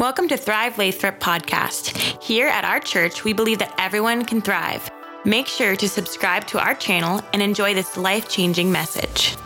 [0.00, 2.22] Welcome to Thrive Lathrop podcast.
[2.22, 4.90] Here at our church, we believe that everyone can thrive.
[5.26, 9.36] Make sure to subscribe to our channel and enjoy this life changing message.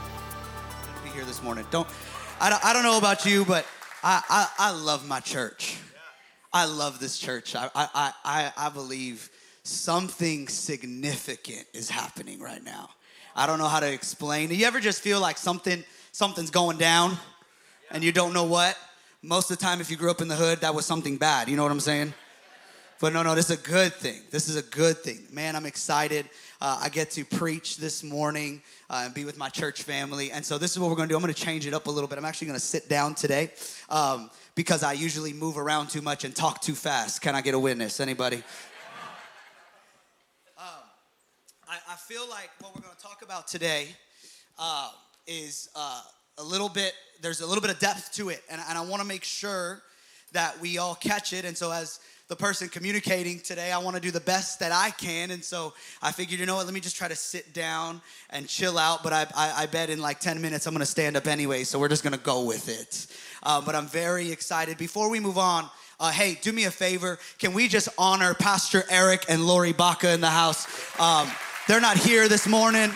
[1.02, 1.66] Be here this morning.
[1.72, 1.88] Don't
[2.40, 3.66] I, don't I don't know about you, but
[4.04, 5.76] I, I, I love my church.
[6.52, 7.56] I love this church.
[7.56, 9.30] I, I, I, I believe
[9.64, 12.90] something significant is happening right now.
[13.34, 14.50] I don't know how to explain.
[14.50, 15.82] Do you ever just feel like something
[16.12, 17.16] something's going down
[17.90, 18.78] and you don't know what?
[19.26, 21.48] Most of the time, if you grew up in the hood, that was something bad.
[21.48, 22.12] You know what I'm saying?
[23.00, 24.20] But no, no, this is a good thing.
[24.30, 25.26] This is a good thing.
[25.32, 26.28] Man, I'm excited.
[26.60, 28.60] Uh, I get to preach this morning
[28.90, 30.30] uh, and be with my church family.
[30.30, 31.16] And so, this is what we're going to do.
[31.16, 32.18] I'm going to change it up a little bit.
[32.18, 33.50] I'm actually going to sit down today
[33.88, 37.22] um, because I usually move around too much and talk too fast.
[37.22, 38.00] Can I get a witness?
[38.00, 38.42] Anybody?
[40.56, 40.66] Um,
[41.66, 43.88] I, I, feel like what we're going to talk about today
[44.58, 44.90] uh,
[45.26, 46.02] is uh,
[46.38, 48.42] a little bit, there's a little bit of depth to it.
[48.50, 49.82] And, and I want to make sure
[50.32, 51.44] that we all catch it.
[51.44, 54.90] And so, as the person communicating today, I want to do the best that I
[54.90, 55.30] can.
[55.30, 58.48] And so I figured, you know what, let me just try to sit down and
[58.48, 59.02] chill out.
[59.02, 61.64] But I, I, I bet in like 10 minutes, I'm going to stand up anyway.
[61.64, 63.06] So we're just going to go with it.
[63.42, 64.78] Um, but I'm very excited.
[64.78, 65.68] Before we move on,
[66.00, 67.18] uh, hey, do me a favor.
[67.38, 70.66] Can we just honor Pastor Eric and Lori Baca in the house?
[70.98, 71.30] Um,
[71.68, 72.90] they're not here this morning.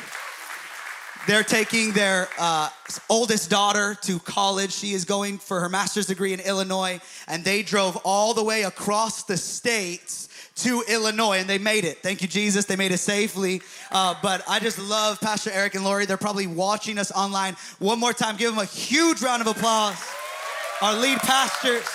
[1.29, 2.71] They're taking their uh,
[3.11, 4.73] oldest daughter to college.
[4.73, 8.63] She is going for her master's degree in Illinois, and they drove all the way
[8.63, 10.31] across the states
[10.63, 11.99] to Illinois, and they made it.
[11.99, 12.65] Thank you, Jesus.
[12.65, 13.61] They made it safely.
[13.93, 16.07] Uh, but I just love Pastor Eric and Lori.
[16.07, 17.57] They're probably watching us online.
[17.79, 20.03] One more time, give them a huge round of applause.
[20.81, 21.87] Our lead pastors.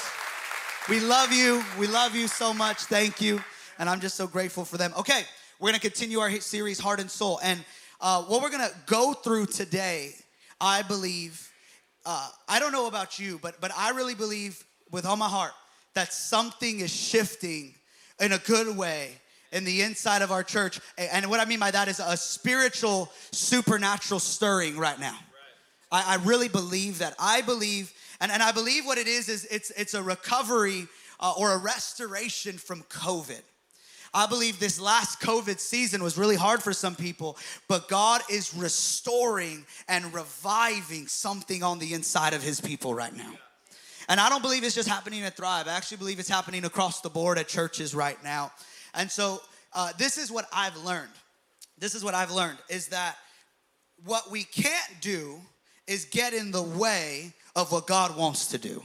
[0.88, 1.64] We love you.
[1.80, 2.84] We love you so much.
[2.84, 3.42] Thank you.
[3.80, 4.94] And I'm just so grateful for them.
[4.96, 5.24] Okay,
[5.60, 7.40] we're to continue our series, Heart and Soul.
[7.42, 7.64] And
[8.04, 10.14] uh, what we're gonna go through today,
[10.60, 11.50] I believe,
[12.06, 15.54] uh, I don't know about you, but, but I really believe with all my heart
[15.96, 17.74] that something is shifting
[18.20, 19.14] in a good way
[19.54, 20.82] in the inside of our church.
[20.98, 25.18] And what I mean by that is a spiritual, supernatural stirring right now.
[25.92, 26.04] Right.
[26.06, 27.16] I, I, really believe that.
[27.18, 30.88] I believe, and, and I believe what it is, is it's, it's a recovery
[31.22, 33.42] uh, or a restoration from COVID.
[34.14, 37.38] I believe this last COVID season was really hard for some people,
[37.68, 43.32] but God is restoring and reviving something on the inside of his people right now.
[44.08, 45.68] And I don't believe it's just happening at Thrive.
[45.68, 48.52] I actually believe it's happening across the board at churches right now.
[48.94, 49.42] And so
[49.74, 51.10] uh, this is what I've learned.
[51.80, 53.18] This is what I've learned is that
[54.06, 55.40] what we can't do
[55.88, 58.84] is get in the way of what God wants to do.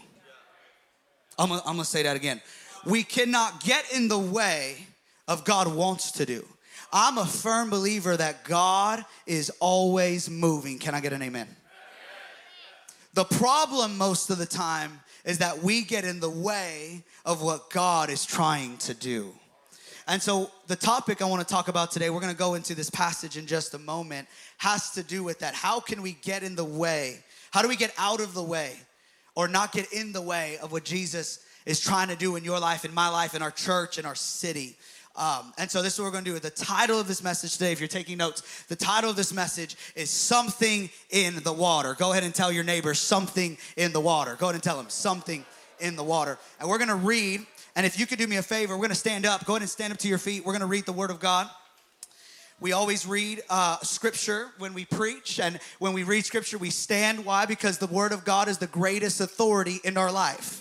[1.38, 2.40] I'm gonna, I'm gonna say that again.
[2.86, 4.86] We cannot get in the way
[5.28, 6.44] of God wants to do.
[6.92, 10.78] I'm a firm believer that God is always moving.
[10.78, 11.46] Can I get an amen?
[13.14, 17.70] The problem most of the time is that we get in the way of what
[17.70, 19.34] God is trying to do.
[20.06, 22.74] And so, the topic I want to talk about today, we're going to go into
[22.74, 25.54] this passage in just a moment, has to do with that.
[25.54, 27.18] How can we get in the way?
[27.50, 28.72] How do we get out of the way
[29.34, 32.58] or not get in the way of what Jesus is trying to do in your
[32.58, 34.78] life, in my life, in our church, in our city?
[35.18, 36.38] Um, and so this is what we're going to do.
[36.38, 39.76] The title of this message today, if you're taking notes, the title of this message
[39.96, 41.94] is Something in the Water.
[41.94, 44.36] Go ahead and tell your neighbor something in the water.
[44.38, 45.44] Go ahead and tell them something
[45.80, 46.38] in the water.
[46.60, 48.90] And we're going to read, and if you could do me a favor, we're going
[48.90, 49.44] to stand up.
[49.44, 50.46] Go ahead and stand up to your feet.
[50.46, 51.50] We're going to read the Word of God.
[52.60, 57.24] We always read uh, scripture when we preach, and when we read scripture, we stand.
[57.24, 57.44] Why?
[57.44, 60.57] Because the Word of God is the greatest authority in our life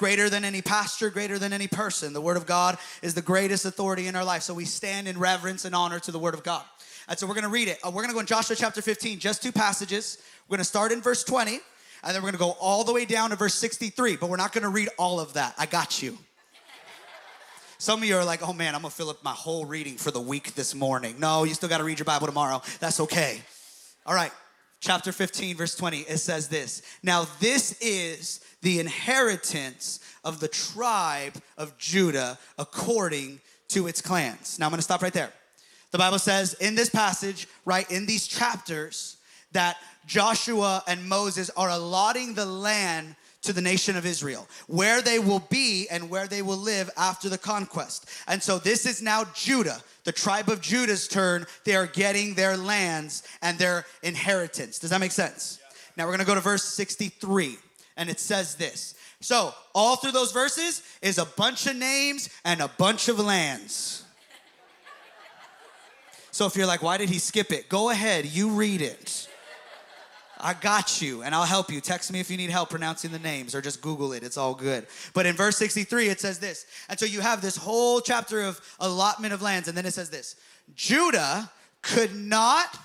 [0.00, 2.14] greater than any pastor, greater than any person.
[2.14, 4.40] The Word of God is the greatest authority in our life.
[4.40, 6.64] So we stand in reverence and honor to the Word of God.
[7.06, 7.78] And so we're going to read it.
[7.84, 10.16] Uh, we're going to go in Joshua chapter 15, just two passages.
[10.48, 11.60] We're going to start in verse 20, and
[12.14, 14.16] then we're going to go all the way down to verse 63.
[14.16, 15.54] But we're not going to read all of that.
[15.58, 16.16] I got you.
[17.76, 20.10] Some of you are like, oh man, I'm gonna fill up my whole reading for
[20.10, 21.18] the week this morning.
[21.18, 22.60] No, you still gotta read your Bible tomorrow.
[22.78, 23.40] That's okay.
[24.04, 24.32] All right,
[24.80, 31.34] chapter 15, verse 20, it says this Now, this is the inheritance of the tribe
[31.56, 34.58] of Judah according to its clans.
[34.58, 35.32] Now I'm gonna stop right there.
[35.90, 39.16] The Bible says in this passage, right, in these chapters,
[39.52, 39.76] that
[40.06, 45.42] Joshua and Moses are allotting the land to the nation of Israel, where they will
[45.48, 48.08] be and where they will live after the conquest.
[48.28, 51.46] And so this is now Judah, the tribe of Judah's turn.
[51.64, 54.78] They are getting their lands and their inheritance.
[54.78, 55.58] Does that make sense?
[55.60, 55.68] Yeah.
[55.96, 57.56] Now we're gonna go to verse 63
[58.00, 58.94] and it says this.
[59.20, 64.04] So, all through those verses is a bunch of names and a bunch of lands.
[66.30, 67.68] So, if you're like, why did he skip it?
[67.68, 69.28] Go ahead, you read it.
[70.40, 71.82] I got you, and I'll help you.
[71.82, 74.22] Text me if you need help pronouncing the names, or just Google it.
[74.22, 74.86] It's all good.
[75.12, 76.64] But in verse 63, it says this.
[76.88, 80.08] And so you have this whole chapter of allotment of lands, and then it says
[80.08, 80.36] this
[80.74, 81.50] Judah
[81.82, 82.78] could not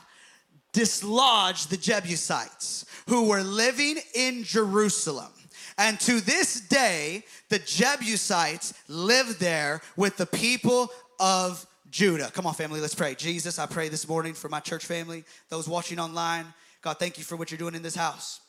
[0.74, 5.32] dislodge the Jebusites who were living in Jerusalem.
[5.78, 12.32] And to this day, the Jebusites live there with the people of Judah.
[12.32, 13.16] Come on, family, let's pray.
[13.16, 16.46] Jesus, I pray this morning for my church family, those watching online.
[16.82, 18.42] God, thank you for what you're doing in this house.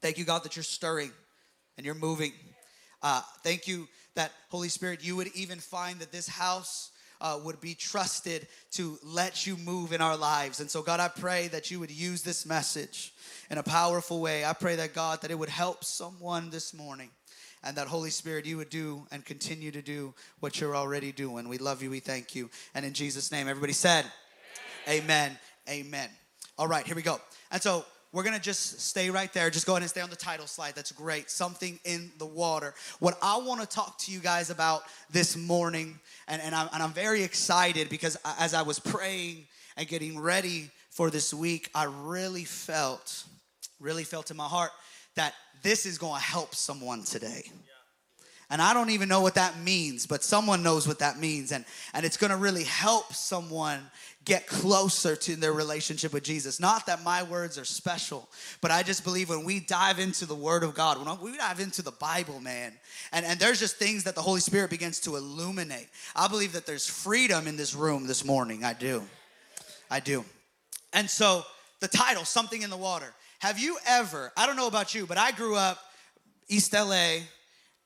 [0.00, 1.12] Thank you, God, that you're stirring
[1.76, 2.32] and you're moving.
[3.02, 6.90] Uh, thank you that, Holy Spirit, you would even find that this house
[7.20, 10.60] uh, would be trusted to let you move in our lives.
[10.60, 13.12] And so, God, I pray that you would use this message
[13.50, 14.44] in a powerful way.
[14.44, 17.10] I pray that, God, that it would help someone this morning.
[17.64, 21.48] And that Holy Spirit, you would do and continue to do what you're already doing.
[21.48, 21.90] We love you.
[21.90, 22.50] We thank you.
[22.72, 24.04] And in Jesus' name, everybody said,
[24.86, 25.02] Amen.
[25.02, 25.38] Amen.
[25.68, 26.08] Amen.
[26.56, 27.20] All right, here we go.
[27.50, 29.50] And so we're gonna just stay right there.
[29.50, 30.74] Just go ahead and stay on the title slide.
[30.74, 31.30] That's great.
[31.30, 32.74] Something in the water.
[33.00, 36.92] What I wanna talk to you guys about this morning, and, and, I'm, and I'm
[36.92, 39.46] very excited because as I was praying
[39.76, 43.24] and getting ready for this week, I really felt,
[43.78, 44.70] really felt in my heart
[45.14, 47.44] that this is gonna help someone today.
[48.50, 51.52] And I don't even know what that means, but someone knows what that means.
[51.52, 53.80] And, and it's gonna really help someone
[54.24, 56.60] get closer to their relationship with Jesus.
[56.60, 58.28] Not that my words are special,
[58.60, 61.60] but I just believe when we dive into the Word of God, when we dive
[61.60, 62.74] into the Bible, man,
[63.12, 65.88] and, and there's just things that the Holy Spirit begins to illuminate.
[66.14, 68.64] I believe that there's freedom in this room this morning.
[68.64, 69.02] I do.
[69.90, 70.24] I do.
[70.92, 71.42] And so
[71.80, 73.14] the title, Something in the Water.
[73.40, 75.78] Have you ever, I don't know about you, but I grew up
[76.48, 77.18] East LA,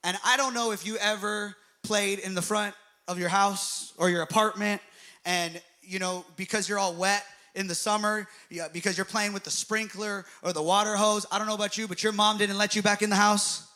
[0.04, 2.74] and I don't know if you ever played in the front
[3.08, 4.80] of your house or your apartment
[5.24, 8.26] and you know, because you're all wet in the summer,
[8.72, 11.26] because you're playing with the sprinkler or the water hose.
[11.30, 13.68] I don't know about you, but your mom didn't let you back in the house.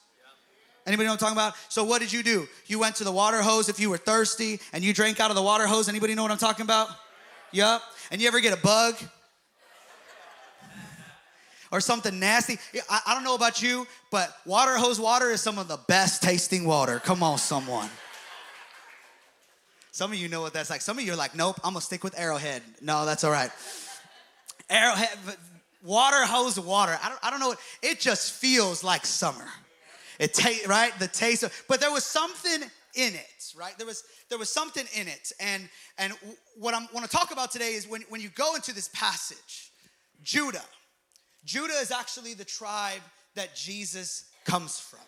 [0.86, 1.54] Anybody know what I'm talking about?
[1.68, 2.46] So what did you do?
[2.66, 5.36] You went to the water hose if you were thirsty and you drank out of
[5.36, 5.88] the water hose.
[5.88, 6.88] Anybody know what I'm talking about?
[7.52, 7.82] Yep.
[8.12, 8.94] And you ever get a bug?
[11.72, 12.58] Or something nasty.
[12.88, 16.22] I, I don't know about you, but water hose water is some of the best
[16.22, 16.98] tasting water.
[16.98, 17.88] Come on, someone.
[19.92, 20.82] Some of you know what that's like.
[20.82, 22.62] Some of you are like, nope, I'm gonna stick with Arrowhead.
[22.82, 23.50] No, that's all right.
[24.68, 25.16] Arrowhead,
[25.82, 26.98] water hose water.
[27.02, 27.54] I don't, I don't know.
[27.82, 29.46] It just feels like summer.
[30.18, 33.76] It tastes right, the taste of, but there was something in it, right?
[33.78, 36.12] There was there was something in it, and and
[36.58, 39.70] what I want to talk about today is when when you go into this passage,
[40.22, 40.64] Judah.
[41.46, 43.00] Judah is actually the tribe
[43.36, 45.00] that Jesus comes from.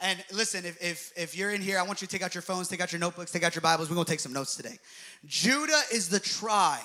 [0.00, 2.42] And listen, if, if, if you're in here, I want you to take out your
[2.42, 3.88] phones, take out your notebooks, take out your Bibles.
[3.88, 4.78] We're going to take some notes today.
[5.24, 6.80] Judah is the tribe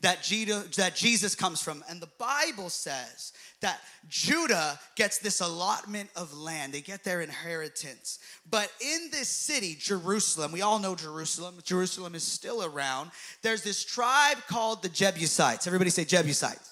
[0.00, 1.84] that, Judah, that Jesus comes from.
[1.88, 8.18] And the Bible says that Judah gets this allotment of land, they get their inheritance.
[8.48, 13.10] But in this city, Jerusalem, we all know Jerusalem, Jerusalem is still around.
[13.42, 15.66] There's this tribe called the Jebusites.
[15.66, 16.71] Everybody say Jebusites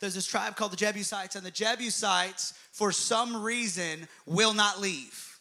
[0.00, 5.40] there's this tribe called the Jebusites, and the Jebusites, for some reason, will not leave.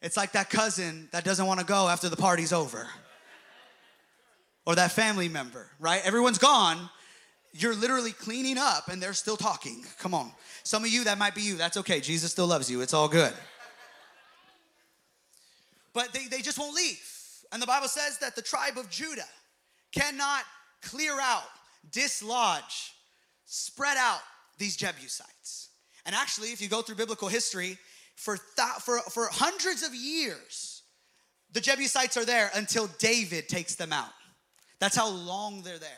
[0.00, 2.88] It's like that cousin that doesn't want to go after the party's over.
[4.66, 6.00] Or that family member, right?
[6.04, 6.90] Everyone's gone.
[7.52, 9.84] You're literally cleaning up and they're still talking.
[9.98, 10.32] Come on.
[10.62, 11.56] Some of you, that might be you.
[11.56, 12.00] That's okay.
[12.00, 12.80] Jesus still loves you.
[12.80, 13.32] It's all good.
[15.92, 17.00] But they, they just won't leave.
[17.52, 19.28] And the Bible says that the tribe of Judah
[19.92, 20.44] cannot
[20.80, 21.44] clear out,
[21.90, 22.92] dislodge,
[23.52, 24.20] spread out
[24.56, 25.68] these Jebusites.
[26.06, 27.76] And actually, if you go through biblical history,
[28.16, 30.82] for, th- for, for hundreds of years,
[31.52, 34.12] the Jebusites are there until David takes them out.
[34.80, 35.90] That's how long they're there.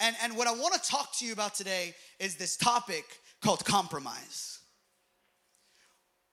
[0.00, 3.04] And, and what I want to talk to you about today is this topic
[3.42, 4.58] called compromise.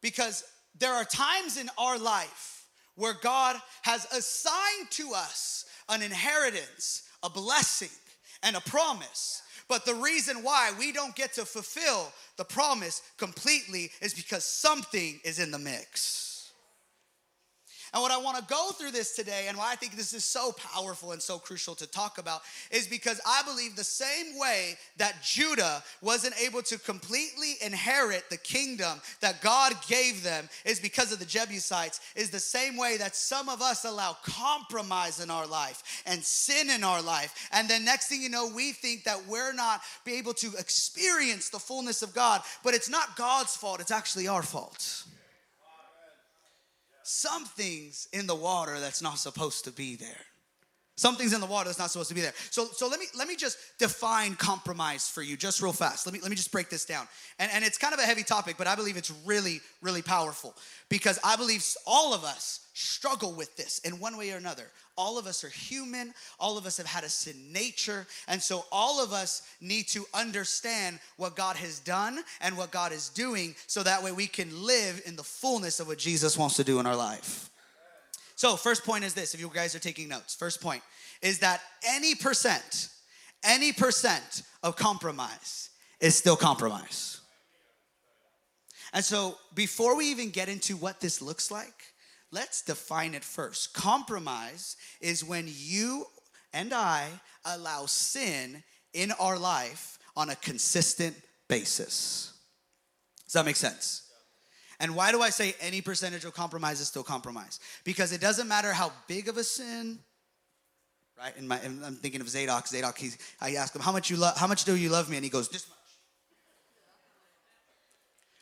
[0.02, 0.44] Because
[0.78, 7.30] there are times in our life where God has assigned to us an inheritance, a
[7.30, 7.88] blessing,
[8.44, 13.92] and a promise but the reason why we don't get to fulfill the promise completely
[14.02, 16.33] is because something is in the mix.
[17.94, 20.26] And what I want to go through this today, and why I think this is
[20.26, 24.78] so powerful and so crucial to talk about, is because I believe the same way
[24.98, 31.12] that Judah wasn't able to completely inherit the kingdom that God gave them is because
[31.12, 35.46] of the Jebusites, is the same way that some of us allow compromise in our
[35.46, 37.48] life and sin in our life.
[37.52, 41.50] And then next thing you know, we think that we're not be able to experience
[41.50, 45.06] the fullness of God, but it's not God's fault, it's actually our fault
[47.04, 50.26] something's in the water that's not supposed to be there.
[50.96, 52.34] Something's in the water that's not supposed to be there.
[52.52, 56.06] So, so let me let me just define compromise for you, just real fast.
[56.06, 57.08] Let me let me just break this down.
[57.40, 60.56] And and it's kind of a heavy topic, but I believe it's really really powerful
[60.90, 64.70] because I believe all of us struggle with this in one way or another.
[64.96, 66.14] All of us are human.
[66.40, 70.06] All of us have had a sin nature, and so all of us need to
[70.14, 74.64] understand what God has done and what God is doing, so that way we can
[74.64, 77.50] live in the fullness of what Jesus wants to do in our life.
[78.36, 80.82] So, first point is this if you guys are taking notes, first point
[81.22, 82.90] is that any percent,
[83.44, 87.22] any percent of compromise is still compromise.
[88.94, 91.94] And so, before we even get into what this looks like,
[92.32, 93.74] let's define it first.
[93.74, 96.06] Compromise is when you
[96.54, 97.08] and I
[97.46, 98.64] allow sin
[98.94, 101.16] in our life on a consistent
[101.48, 102.34] basis.
[103.26, 104.03] Does that make sense?
[104.84, 107.62] And why do I say any percentage of compromise is still compromise?
[107.86, 109.98] Because it doesn't matter how big of a sin,
[111.18, 111.32] right?
[111.38, 112.68] In my, I'm thinking of Zadok.
[112.68, 115.16] Zadok, he's, I ask him, how much you love, how much do you love me?
[115.16, 115.78] And he goes, this much.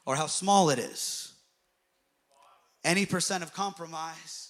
[0.08, 1.32] Or how small it is.
[2.84, 4.50] Any percent of compromise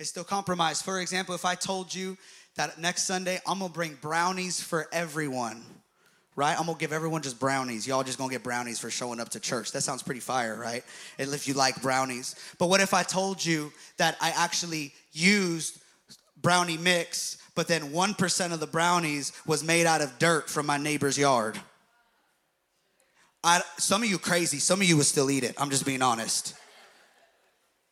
[0.00, 0.82] is still compromise.
[0.82, 2.18] For example, if I told you
[2.56, 5.62] that next Sunday I'm gonna bring brownies for everyone
[6.38, 6.56] right?
[6.56, 7.84] I'm gonna give everyone just brownies.
[7.84, 9.72] Y'all just gonna get brownies for showing up to church.
[9.72, 10.84] That sounds pretty fire, right?
[11.18, 12.36] And if you like brownies.
[12.58, 15.82] But what if I told you that I actually used
[16.40, 20.78] brownie mix, but then 1% of the brownies was made out of dirt from my
[20.78, 21.60] neighbor's yard?
[23.42, 25.56] I, some of you crazy, some of you would still eat it.
[25.58, 26.54] I'm just being honest.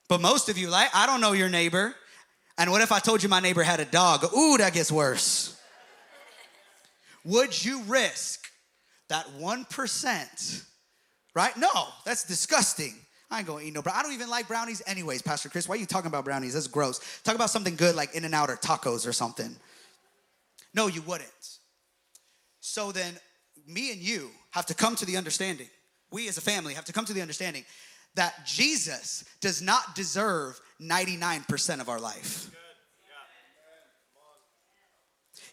[0.09, 1.97] But most of you, like, I don't know your neighbor.
[2.59, 4.25] And what if I told you my neighbor had a dog?
[4.33, 5.56] Ooh, that gets worse.
[7.27, 8.47] Would you risk
[9.09, 10.65] that 1%?
[11.35, 11.57] Right?
[11.57, 12.95] No, that's disgusting.
[13.31, 13.99] I ain't gonna eat no brownies.
[13.99, 15.69] I don't even like brownies anyways, Pastor Chris.
[15.69, 16.55] Why are you talking about brownies?
[16.55, 17.01] That's gross.
[17.25, 19.55] Talk about something good like In-N-Out or tacos or something.
[20.73, 21.59] No, you wouldn't.
[22.61, 23.15] So then,
[23.67, 25.69] me and you have to come to the understanding,
[26.13, 27.65] we as a family have to come to the understanding
[28.15, 32.51] that Jesus does not deserve 99% of our life.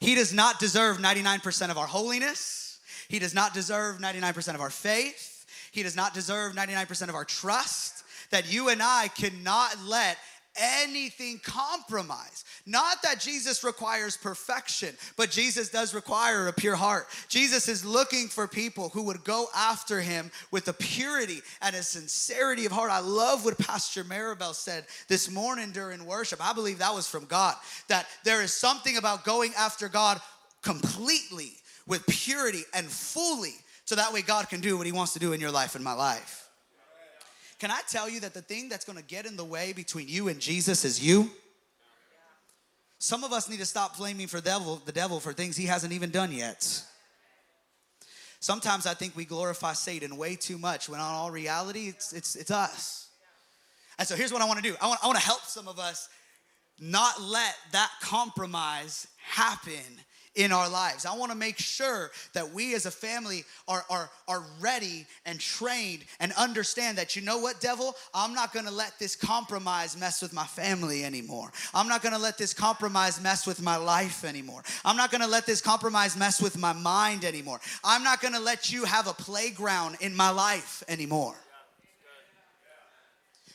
[0.03, 2.77] He does not deserve 99% of our holiness.
[3.07, 5.45] He does not deserve 99% of our faith.
[5.71, 8.03] He does not deserve 99% of our trust.
[8.29, 10.17] That you and I cannot let
[10.55, 12.45] anything compromise.
[12.65, 17.07] Not that Jesus requires perfection, but Jesus does require a pure heart.
[17.27, 21.83] Jesus is looking for people who would go after him with a purity and a
[21.83, 22.91] sincerity of heart.
[22.91, 26.45] I love what Pastor Maribel said this morning during worship.
[26.45, 27.55] I believe that was from God,
[27.87, 30.21] that there is something about going after God
[30.61, 31.53] completely
[31.87, 33.55] with purity and fully
[33.85, 35.83] so that way God can do what he wants to do in your life and
[35.83, 36.42] my life.
[37.63, 40.27] Can I tell you that the thing that's gonna get in the way between you
[40.27, 41.31] and Jesus is you?
[42.99, 45.93] Some of us need to stop blaming for devil, the devil for things he hasn't
[45.93, 46.83] even done yet.
[48.41, 52.35] Sometimes I think we glorify Satan way too much when on all reality it's, it's,
[52.35, 53.07] it's us.
[53.97, 56.09] And so here's what I wanna do I wanna, I wanna help some of us
[56.81, 60.01] not let that compromise happen
[60.35, 61.05] in our lives.
[61.05, 65.39] I want to make sure that we as a family are, are, are ready and
[65.39, 67.95] trained and understand that, you know what, devil?
[68.13, 71.51] I'm not going to let this compromise mess with my family anymore.
[71.73, 74.63] I'm not going to let this compromise mess with my life anymore.
[74.83, 77.59] I'm not going to let this compromise mess with my mind anymore.
[77.83, 81.35] I'm not going to let you have a playground in my life anymore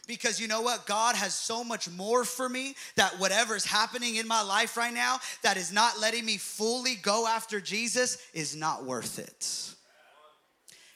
[0.08, 0.86] because you know what?
[0.86, 5.18] God has so much more for me that whatever's happening in my life right now
[5.42, 9.74] that is not letting me fully go after Jesus is not worth it.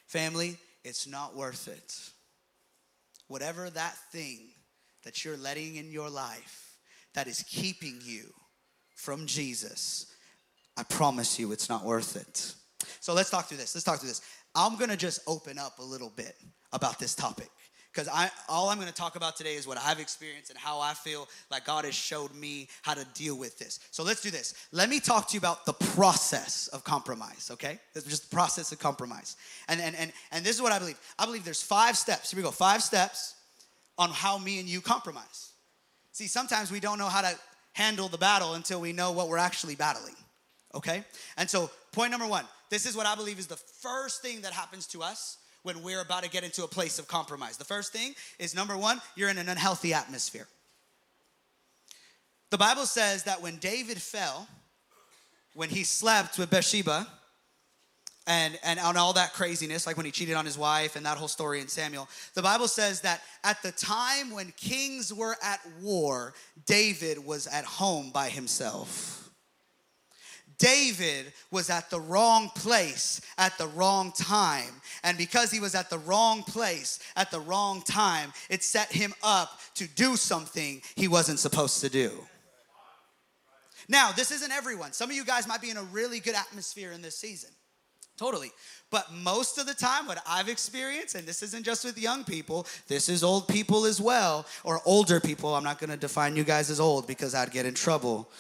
[0.07, 2.00] Family, it's not worth it.
[3.28, 4.49] Whatever that thing
[5.04, 6.78] that you're letting in your life
[7.14, 8.33] that is keeping you
[8.97, 10.07] from Jesus,
[10.76, 12.54] I promise you it's not worth it.
[13.00, 13.75] So let's talk through this.
[13.75, 14.23] Let's talk through this.
[14.54, 16.35] I'm gonna just open up a little bit
[16.73, 17.49] about this topic
[17.93, 20.81] because I all I'm going to talk about today is what I've experienced and how
[20.81, 23.81] I feel like God has showed me how to deal with this.
[23.91, 24.55] So let's do this.
[24.73, 27.79] Let me talk to you about the process of compromise, okay?
[27.95, 29.37] Just the process of compromise.
[29.69, 30.99] And and and and this is what I believe.
[31.19, 32.31] I believe there's five steps.
[32.31, 32.51] Here we go.
[32.51, 33.35] Five steps
[33.99, 35.53] on how me and you compromise.
[36.13, 37.35] See, sometimes we don't know how to
[37.73, 40.15] handle the battle until we know what we're actually battling.
[40.75, 41.05] Okay?
[41.37, 42.45] And so, point number 1.
[42.71, 46.00] This is what I believe is the first thing that happens to us when we're
[46.00, 47.57] about to get into a place of compromise.
[47.57, 50.49] The first thing is number one, you're in an unhealthy atmosphere.
[52.50, 54.47] The Bible says that when David fell,
[55.54, 57.07] when he slept with Bathsheba,
[58.26, 61.19] and, and on all that craziness, like when he cheated on his wife and that
[61.19, 65.61] whole story in Samuel, the Bible says that at the time when kings were at
[65.81, 66.35] war,
[66.66, 69.31] David was at home by himself.
[70.59, 74.71] David was at the wrong place at the wrong time.
[75.04, 79.12] And because he was at the wrong place at the wrong time, it set him
[79.23, 82.12] up to do something he wasn't supposed to do.
[83.88, 84.92] Now, this isn't everyone.
[84.92, 87.50] Some of you guys might be in a really good atmosphere in this season.
[88.16, 88.52] Totally.
[88.90, 92.66] But most of the time, what I've experienced, and this isn't just with young people,
[92.87, 95.54] this is old people as well, or older people.
[95.54, 98.30] I'm not gonna define you guys as old because I'd get in trouble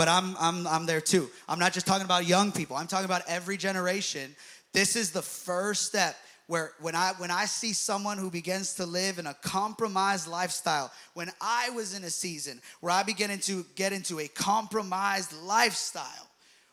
[0.00, 1.28] but I'm, I'm, I'm there too.
[1.46, 4.34] I'm not just talking about young people, I'm talking about every generation.
[4.72, 8.86] This is the first step where when I when I see someone who begins to
[8.86, 13.64] live in a compromised lifestyle, when I was in a season where I began to
[13.76, 16.28] get into a compromised lifestyle,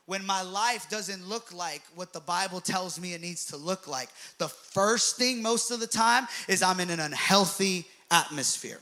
[0.08, 3.88] when my life doesn't look like what the Bible tells me it needs to look
[3.88, 8.80] like, the first thing most of the time is I'm in an unhealthy atmosphere.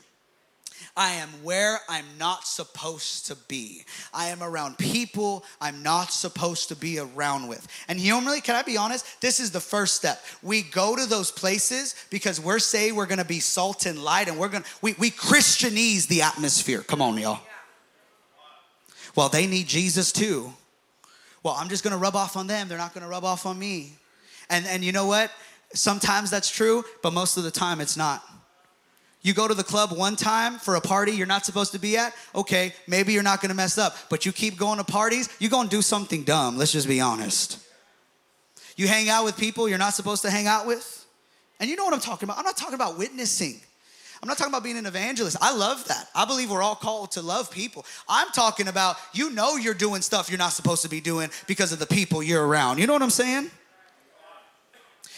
[0.96, 3.84] I am where I'm not supposed to be.
[4.14, 7.66] I am around people I'm not supposed to be around with.
[7.88, 9.20] And normally, can I be honest?
[9.20, 10.24] This is the first step.
[10.42, 14.38] We go to those places because we're saying we're gonna be salt and light and
[14.38, 16.80] we're gonna, we, we Christianese the atmosphere.
[16.80, 17.40] Come on, y'all.
[19.14, 20.52] Well, they need Jesus too.
[21.42, 23.92] Well, I'm just gonna rub off on them, they're not gonna rub off on me.
[24.48, 25.30] And, and you know what?
[25.74, 28.22] Sometimes that's true, but most of the time it's not.
[29.26, 31.96] You go to the club one time for a party you're not supposed to be
[31.96, 35.50] at, okay, maybe you're not gonna mess up, but you keep going to parties, you're
[35.50, 37.58] gonna do something dumb, let's just be honest.
[38.76, 41.04] You hang out with people you're not supposed to hang out with,
[41.58, 42.38] and you know what I'm talking about.
[42.38, 43.60] I'm not talking about witnessing.
[44.22, 45.36] I'm not talking about being an evangelist.
[45.40, 46.08] I love that.
[46.14, 47.84] I believe we're all called to love people.
[48.08, 51.72] I'm talking about you know you're doing stuff you're not supposed to be doing because
[51.72, 52.78] of the people you're around.
[52.78, 53.50] You know what I'm saying?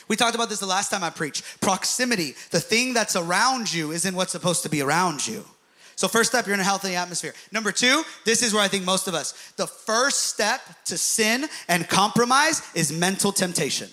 [0.09, 1.61] We talked about this the last time I preached.
[1.61, 5.45] Proximity, the thing that's around you isn't what's supposed to be around you.
[5.97, 7.35] So, first step, you're in a healthy atmosphere.
[7.51, 11.47] Number two, this is where I think most of us, the first step to sin
[11.67, 13.89] and compromise is mental temptation.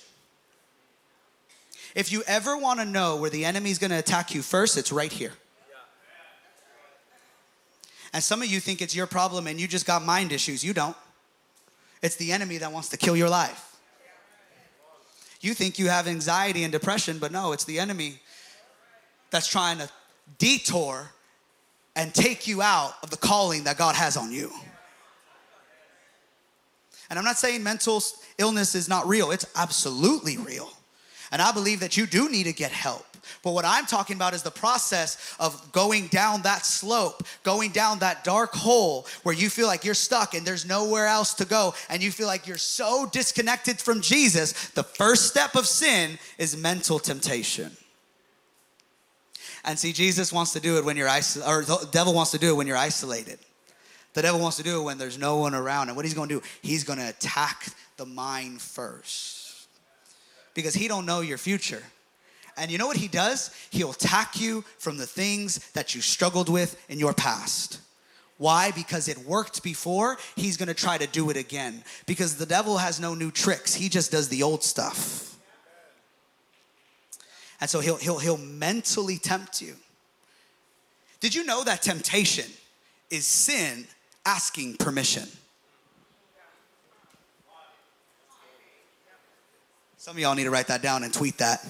[1.96, 4.92] If you ever want to know where the enemy's going to attack you first, it's
[4.92, 5.34] right here.
[8.14, 10.64] And some of you think it's your problem and you just got mind issues.
[10.64, 10.96] You don't.
[12.02, 13.75] It's the enemy that wants to kill your life.
[15.46, 18.16] You think you have anxiety and depression, but no, it's the enemy
[19.30, 19.88] that's trying to
[20.40, 21.12] detour
[21.96, 24.52] and take you out of the calling that God has on you.
[27.12, 28.02] And I'm not saying mental
[28.40, 30.72] illness is not real, it's absolutely real.
[31.32, 33.06] And I believe that you do need to get help.
[33.44, 38.00] But what I'm talking about is the process of going down that slope, going down
[38.00, 41.74] that dark hole where you feel like you're stuck and there's nowhere else to go,
[41.90, 44.70] and you feel like you're so disconnected from Jesus.
[44.70, 47.72] The first step of sin is mental temptation.
[49.64, 52.38] And see, Jesus wants to do it when you're isolated, or the devil wants to
[52.38, 53.40] do it when you're isolated.
[54.14, 55.90] The devil wants to do it when there's no one around.
[55.90, 59.45] And what he's gonna do, he's gonna attack the mind first.
[60.56, 61.84] Because he don't know your future.
[62.58, 63.52] And you know what he does?
[63.70, 67.80] He'll attack you from the things that you struggled with in your past.
[68.38, 68.72] Why?
[68.72, 71.84] Because it worked before, he's gonna try to do it again.
[72.06, 75.38] Because the devil has no new tricks, he just does the old stuff.
[77.62, 79.76] And so he'll, he'll, he'll mentally tempt you.
[81.22, 82.52] Did you know that temptation
[83.10, 83.88] is sin
[84.26, 85.28] asking permission?
[90.06, 91.66] Some of y'all need to write that down and tweet that.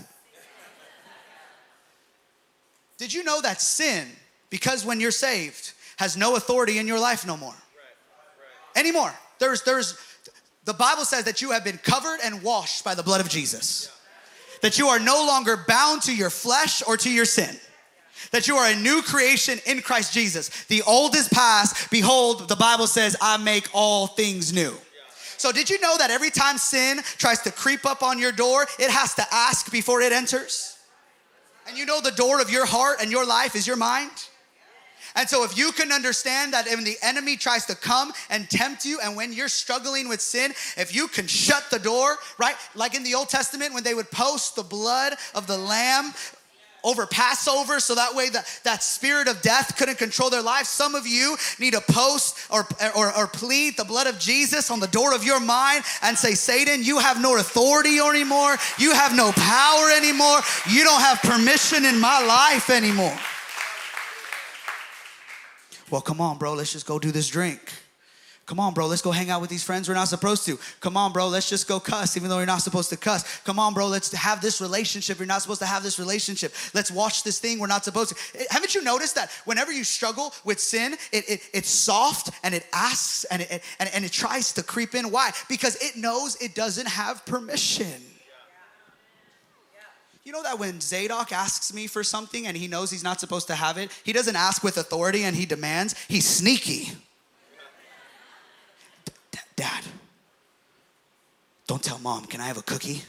[2.97, 4.09] Did you know that sin,
[4.49, 7.55] because when you're saved, has no authority in your life no more?
[8.75, 9.13] Anymore.
[9.39, 9.97] There's, there's,
[10.65, 13.89] the Bible says that you have been covered and washed by the blood of Jesus.
[14.61, 17.55] That you are no longer bound to your flesh or to your sin.
[18.31, 20.65] That you are a new creation in Christ Jesus.
[20.65, 21.89] The old is past.
[21.89, 24.73] Behold, the Bible says, I make all things new.
[25.37, 28.67] So, did you know that every time sin tries to creep up on your door,
[28.79, 30.77] it has to ask before it enters?
[31.67, 34.11] And you know the door of your heart and your life is your mind?
[35.15, 38.85] And so, if you can understand that when the enemy tries to come and tempt
[38.85, 42.55] you, and when you're struggling with sin, if you can shut the door, right?
[42.75, 46.13] Like in the Old Testament, when they would post the blood of the lamb
[46.85, 50.67] over Passover so that way that, that spirit of death couldn't control their life.
[50.67, 54.79] Some of you need to post or, or, or plead the blood of Jesus on
[54.79, 58.55] the door of your mind and say, Satan, you have no authority anymore.
[58.77, 60.39] You have no power anymore.
[60.69, 63.17] You don't have permission in my life anymore.
[65.89, 67.61] Well, come on, bro, let's just go do this drink.
[68.45, 70.59] Come on, bro, let's go hang out with these friends we're not supposed to.
[70.79, 73.39] Come on, bro, let's just go cuss even though you're not supposed to cuss.
[73.39, 75.17] Come on, bro, let's have this relationship.
[75.17, 76.53] You're not supposed to have this relationship.
[76.75, 78.39] Let's watch this thing we're not supposed to.
[78.39, 82.53] Eh, haven't you noticed that whenever you struggle with sin, it, it it's soft and
[82.53, 85.09] it asks and it, and, and it tries to creep in?
[85.09, 85.31] Why?
[85.49, 87.99] Because it knows it doesn't have permission.
[90.23, 93.47] You know that when Zadok asks me for something and he knows he's not supposed
[93.47, 96.91] to have it, he doesn't ask with authority and he demands, he's sneaky.
[99.55, 99.83] Dad,
[101.67, 103.03] don't tell mom, can I have a cookie?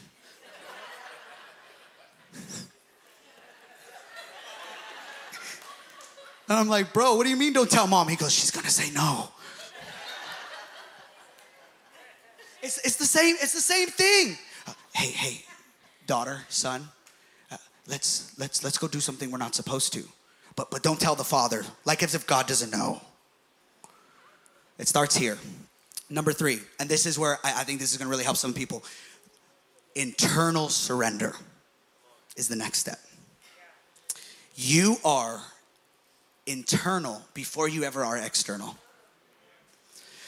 [6.49, 8.07] And I'm like, bro, what do you mean don't tell mom?
[8.07, 9.29] He goes, she's gonna say no.
[12.61, 14.37] It's, it's the same, it's the same thing.
[14.65, 15.45] Uh, hey, hey,
[16.05, 16.87] daughter, son,
[17.51, 17.57] uh,
[17.87, 20.03] let's let's let's go do something we're not supposed to.
[20.55, 23.01] But but don't tell the father, like as if God doesn't know.
[24.79, 25.37] It starts here.
[26.09, 28.53] Number three, and this is where I, I think this is gonna really help some
[28.53, 28.83] people.
[29.95, 31.35] Internal surrender
[32.35, 32.99] is the next step.
[34.55, 35.41] You are
[36.45, 38.77] internal before you ever are external.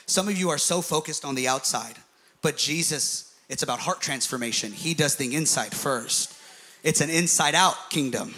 [0.06, 1.96] Some of you are so focused on the outside,
[2.42, 4.72] but Jesus, it's about heart transformation.
[4.72, 6.36] He does things inside first.
[6.84, 8.34] It's an inside out kingdom,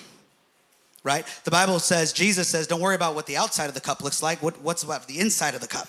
[1.03, 1.25] right?
[1.43, 4.21] The Bible says, Jesus says, don't worry about what the outside of the cup looks
[4.21, 4.43] like.
[4.43, 5.87] What, what's about the inside of the cup?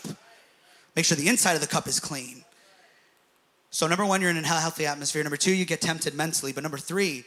[0.94, 2.44] Make sure the inside of the cup is clean.
[3.70, 5.22] So, number one, you're in a healthy atmosphere.
[5.22, 6.52] Number two, you get tempted mentally.
[6.52, 7.24] But number three,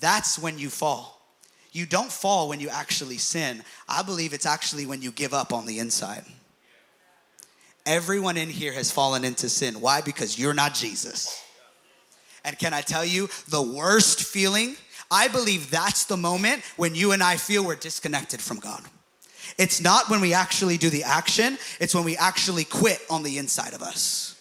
[0.00, 1.20] that's when you fall.
[1.72, 3.62] You don't fall when you actually sin.
[3.88, 6.24] I believe it's actually when you give up on the inside.
[7.86, 9.80] Everyone in here has fallen into sin.
[9.80, 10.00] Why?
[10.00, 11.42] Because you're not Jesus.
[12.44, 14.76] And can I tell you, the worst feeling,
[15.10, 18.82] I believe that's the moment when you and I feel we're disconnected from God.
[19.58, 23.38] It's not when we actually do the action, it's when we actually quit on the
[23.38, 24.40] inside of us.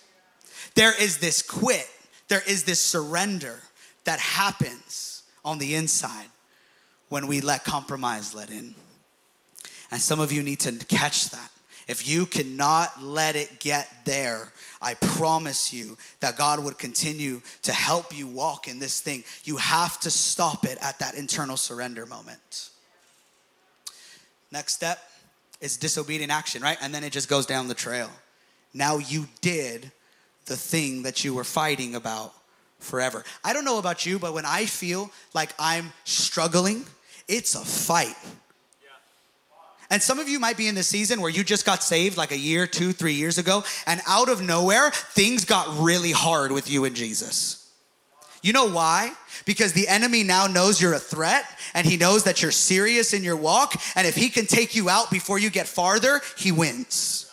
[0.76, 1.90] There is this quit,
[2.28, 3.60] there is this surrender
[4.04, 6.28] that happens on the inside
[7.10, 8.76] when we let compromise let in.
[9.92, 11.50] And some of you need to catch that.
[11.88, 17.72] If you cannot let it get there, I promise you that God would continue to
[17.72, 19.24] help you walk in this thing.
[19.44, 22.70] You have to stop it at that internal surrender moment.
[24.56, 25.00] Next step
[25.60, 26.78] is disobedient action, right?
[26.82, 28.10] And then it just goes down the trail.
[28.74, 29.92] Now you did
[30.46, 32.34] the thing that you were fighting about
[32.80, 33.26] forever.
[33.44, 36.86] I don't know about you, but when I feel like I'm struggling,
[37.28, 38.16] it's a fight.
[39.90, 42.32] And some of you might be in the season where you just got saved like
[42.32, 46.70] a year, two, three years ago, and out of nowhere, things got really hard with
[46.70, 47.65] you and Jesus.
[48.46, 49.12] You know why?
[49.46, 53.24] Because the enemy now knows you're a threat and he knows that you're serious in
[53.24, 53.74] your walk.
[53.96, 57.26] And if he can take you out before you get farther, he wins.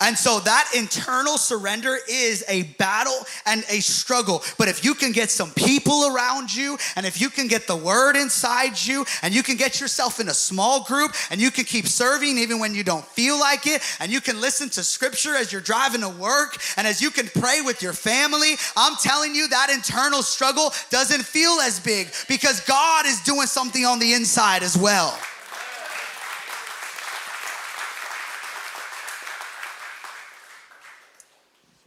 [0.00, 4.42] And so that internal surrender is a battle and a struggle.
[4.58, 7.76] But if you can get some people around you, and if you can get the
[7.76, 11.64] word inside you, and you can get yourself in a small group, and you can
[11.64, 15.34] keep serving even when you don't feel like it, and you can listen to scripture
[15.34, 19.34] as you're driving to work, and as you can pray with your family, I'm telling
[19.34, 24.12] you that internal struggle doesn't feel as big because God is doing something on the
[24.12, 25.18] inside as well.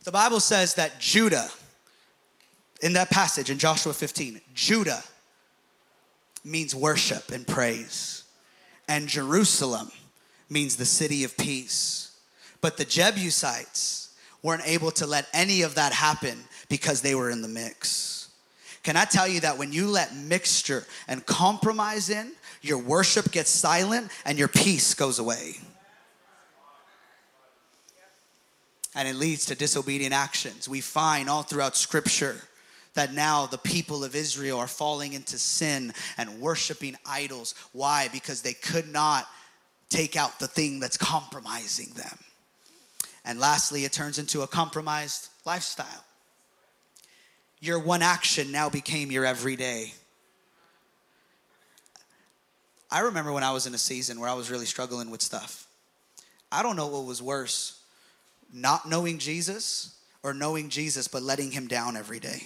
[0.07, 1.49] The Bible says that Judah,
[2.81, 5.03] in that passage in Joshua 15, Judah
[6.45, 8.23] means worship and praise,
[8.87, 9.91] and Jerusalem
[10.49, 12.17] means the city of peace.
[12.61, 16.37] But the Jebusites weren't able to let any of that happen
[16.69, 18.29] because they were in the mix.
[18.83, 23.49] Can I tell you that when you let mixture and compromise in, your worship gets
[23.49, 25.57] silent and your peace goes away?
[28.97, 30.67] And it leads to disobedient actions.
[30.67, 32.35] We find all throughout Scripture
[32.95, 37.53] that now the people of Israel are falling into sin and worshiping idols.
[37.73, 38.09] Why?
[38.11, 39.27] Because they could not
[39.89, 42.17] take out the thing that's compromising them.
[43.23, 46.03] And lastly, it turns into a compromised lifestyle.
[47.59, 49.93] Your one action now became your everyday.
[52.89, 55.67] I remember when I was in a season where I was really struggling with stuff.
[56.51, 57.76] I don't know what was worse
[58.53, 62.43] not knowing Jesus or knowing Jesus but letting him down every day.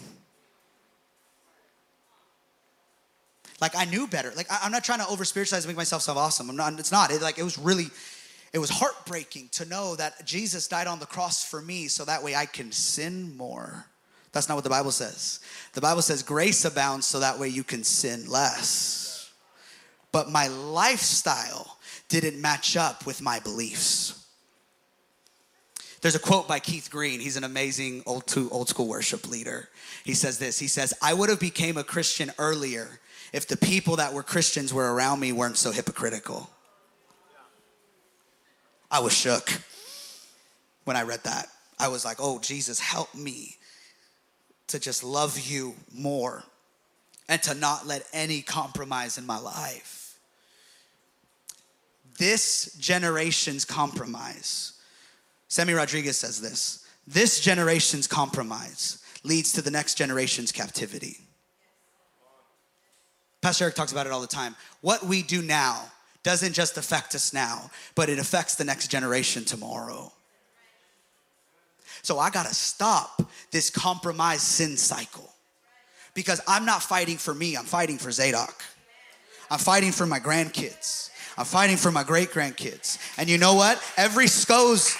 [3.62, 4.34] Like I knew better.
[4.36, 6.50] Like I, am not trying to over spiritualize, make myself so awesome.
[6.50, 6.78] I'm not.
[6.80, 7.12] It's not.
[7.12, 7.88] It, like it was really,
[8.52, 12.24] it was heartbreaking to know that Jesus died on the cross for me, so that
[12.24, 13.86] way I can sin more.
[14.32, 15.42] That's not what the Bible says.
[15.74, 19.32] The Bible says grace abounds, so that way you can sin less.
[20.12, 21.78] But my lifestyle
[22.10, 24.21] didn't match up with my beliefs.
[26.02, 27.20] There's a quote by Keith Green.
[27.20, 29.70] He's an amazing old, old school worship leader.
[30.04, 30.58] He says this.
[30.58, 33.00] He says, "I would have became a Christian earlier
[33.32, 36.50] if the people that were Christians were around me weren't so hypocritical."
[38.90, 39.62] I was shook
[40.84, 41.50] when I read that.
[41.80, 43.58] I was like, "Oh, Jesus, help me
[44.68, 46.44] to just love you more
[47.28, 50.16] and to not let any compromise in my life."
[52.18, 54.74] This generation's compromise
[55.52, 61.18] Sammy Rodriguez says this this generation's compromise leads to the next generation's captivity.
[63.42, 64.56] Pastor Eric talks about it all the time.
[64.80, 65.84] What we do now
[66.24, 70.14] doesn't just affect us now, but it affects the next generation tomorrow.
[72.02, 75.34] So I gotta stop this compromise sin cycle
[76.14, 78.64] because I'm not fighting for me, I'm fighting for Zadok.
[79.50, 81.10] I'm fighting for my grandkids.
[81.38, 83.00] I'm fighting for my great grandkids.
[83.18, 83.84] And you know what?
[83.98, 84.96] Every SCO's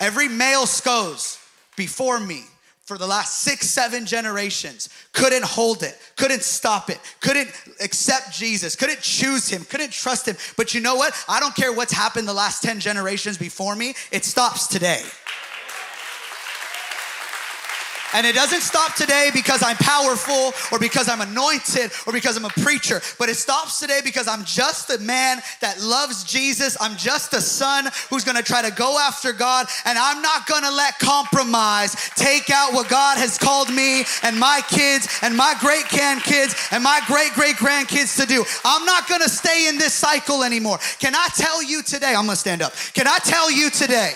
[0.00, 1.38] Every male SCOs
[1.76, 2.44] before me
[2.88, 8.76] for the last six, seven generations couldn't hold it, couldn't stop it, couldn't accept Jesus,
[8.76, 10.36] couldn't choose him, couldn't trust him.
[10.56, 11.12] But you know what?
[11.28, 15.02] I don't care what's happened the last 10 generations before me, it stops today.
[18.14, 22.44] And it doesn't stop today because I'm powerful or because I'm anointed or because I'm
[22.44, 26.76] a preacher, but it stops today because I'm just a man that loves Jesus.
[26.80, 30.70] I'm just a son who's gonna try to go after God, and I'm not gonna
[30.70, 35.84] let compromise take out what God has called me and my kids and my great
[35.84, 38.44] grandkids and my great great grandkids to do.
[38.64, 40.78] I'm not gonna stay in this cycle anymore.
[40.98, 42.14] Can I tell you today?
[42.14, 42.72] I'm gonna stand up.
[42.94, 44.14] Can I tell you today?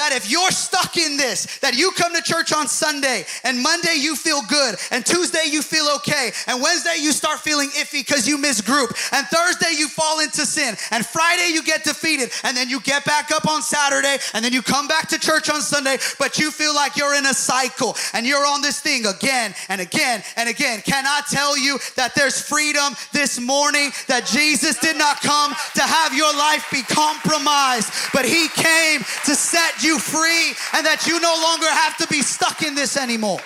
[0.00, 4.00] That if you're stuck in this, that you come to church on Sunday and Monday
[4.00, 8.26] you feel good and Tuesday you feel okay and Wednesday you start feeling iffy because
[8.26, 12.56] you miss group and Thursday you fall into sin and Friday you get defeated and
[12.56, 15.60] then you get back up on Saturday and then you come back to church on
[15.60, 19.54] Sunday, but you feel like you're in a cycle and you're on this thing again
[19.68, 20.80] and again and again.
[20.80, 25.82] Can I tell you that there's freedom this morning that Jesus did not come to
[25.82, 31.06] have your life be compromised, but he came to set you you free and that
[31.06, 33.40] you no longer have to be stuck in this anymore.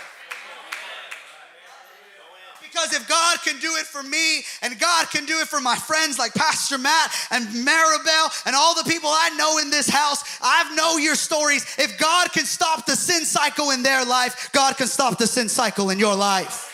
[2.61, 5.77] Because if God can do it for me and God can do it for my
[5.77, 10.39] friends like Pastor Matt and Maribel and all the people I know in this house,
[10.43, 11.65] I know your stories.
[11.79, 15.49] If God can stop the sin cycle in their life, God can stop the sin
[15.49, 16.73] cycle in your life.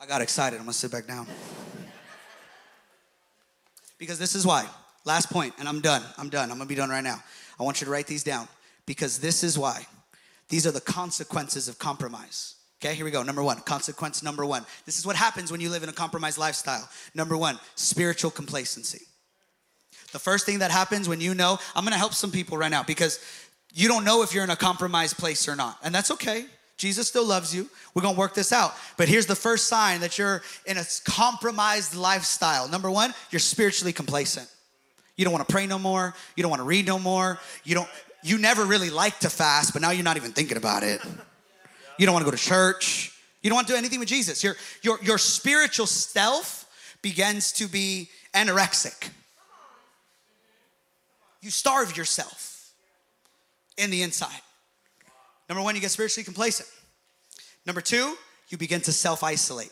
[0.00, 0.56] I got excited.
[0.56, 1.26] I'm gonna sit back down.
[3.98, 4.66] Because this is why.
[5.04, 6.02] Last point, and I'm done.
[6.18, 6.50] I'm done.
[6.50, 7.22] I'm gonna be done right now.
[7.58, 8.48] I want you to write these down
[8.86, 9.86] because this is why.
[10.48, 12.56] These are the consequences of compromise.
[12.82, 13.22] Okay, here we go.
[13.22, 14.64] Number one, consequence number one.
[14.86, 16.88] This is what happens when you live in a compromised lifestyle.
[17.14, 19.02] Number one, spiritual complacency.
[20.12, 22.82] The first thing that happens when you know, I'm gonna help some people right now
[22.82, 23.20] because
[23.72, 25.78] you don't know if you're in a compromised place or not.
[25.82, 26.46] And that's okay.
[26.76, 27.68] Jesus still loves you.
[27.94, 28.74] We're gonna work this out.
[28.96, 32.66] But here's the first sign that you're in a compromised lifestyle.
[32.66, 34.48] Number one, you're spiritually complacent.
[35.20, 36.14] You don't want to pray no more.
[36.34, 37.38] You don't want to read no more.
[37.62, 37.88] You don't
[38.22, 40.98] you never really like to fast, but now you're not even thinking about it.
[41.98, 43.12] You don't want to go to church.
[43.42, 44.42] You don't want to do anything with Jesus.
[44.42, 46.66] Your your your spiritual self
[47.02, 49.10] begins to be anorexic.
[51.42, 52.72] You starve yourself
[53.76, 54.40] in the inside.
[55.50, 56.68] Number 1, you get spiritually complacent.
[57.66, 58.16] Number 2,
[58.48, 59.70] you begin to self-isolate.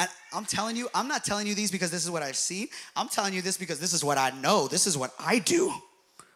[0.00, 2.68] And I'm telling you, I'm not telling you these because this is what I've seen.
[2.96, 4.66] I'm telling you this because this is what I know.
[4.66, 5.70] This is what I do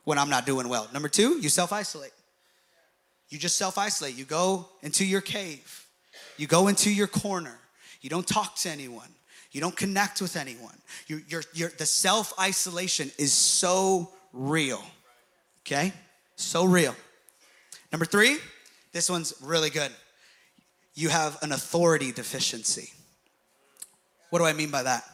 [0.04, 0.86] when I'm not doing well.
[0.92, 2.12] Number two, you self isolate.
[3.30, 4.16] You just self isolate.
[4.16, 5.86] You go into your cave,
[6.36, 7.58] you go into your corner.
[8.02, 9.08] You don't talk to anyone,
[9.50, 10.76] you don't connect with anyone.
[11.06, 14.82] You're, you're, you're, the self isolation is so real,
[15.62, 15.94] okay?
[16.36, 16.94] So real.
[17.92, 18.36] Number three,
[18.92, 19.90] this one's really good.
[20.94, 22.93] You have an authority deficiency.
[24.34, 25.04] What do I mean by that?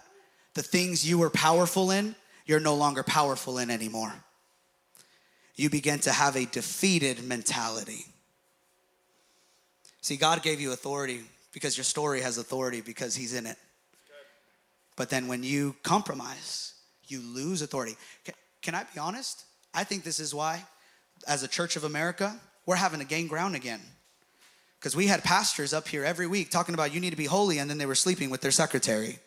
[0.55, 2.15] The things you were powerful in,
[2.47, 4.15] you're no longer powerful in anymore.
[5.57, 8.07] You begin to have a defeated mentality.
[10.01, 11.21] See, God gave you authority
[11.53, 13.59] because your story has authority because He's in it.
[14.97, 16.73] But then when you compromise,
[17.07, 17.99] you lose authority.
[18.63, 19.45] Can, I be honest?
[19.75, 20.65] I think this is why,
[21.29, 23.83] as a Church of America, we're having to gain ground again.
[24.81, 27.59] Because we had pastors up here every week talking about you need to be holy,
[27.59, 29.19] and then they were sleeping with their secretary.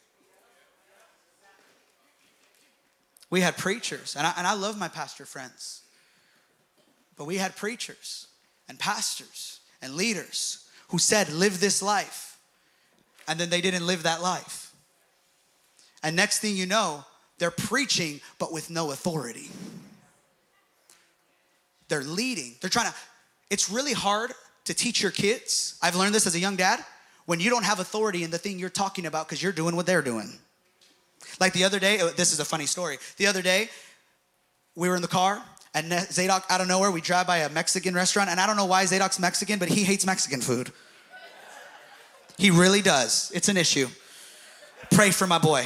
[3.30, 5.84] We had preachers, and I, and I love my pastor friends,
[7.18, 8.28] but we had preachers
[8.68, 12.40] and pastors and leaders who said, Live this life,
[13.28, 14.74] and then they didn't live that life.
[16.02, 17.06] And next thing you know,
[17.38, 19.50] they're preaching, but with no authority.
[21.90, 22.56] They're leading.
[22.60, 22.98] They're trying to,
[23.52, 24.32] it's really hard
[24.66, 25.78] to teach your kids.
[25.82, 26.84] I've learned this as a young dad
[27.26, 29.86] when you don't have authority in the thing you're talking about because you're doing what
[29.86, 30.40] they're doing.
[31.40, 32.98] Like the other day, uh, this is a funny story.
[33.18, 33.70] The other day,
[34.76, 35.42] we were in the car
[35.74, 38.30] and Zadok, out of nowhere, we drive by a Mexican restaurant.
[38.30, 40.72] And I don't know why Zadok's Mexican, but he hates Mexican food.
[42.38, 43.32] He really does.
[43.34, 43.88] It's an issue.
[44.92, 45.66] Pray for my boy.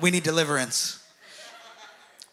[0.00, 0.97] We need deliverance.